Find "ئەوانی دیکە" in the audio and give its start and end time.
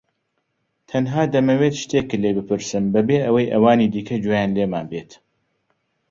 3.53-4.17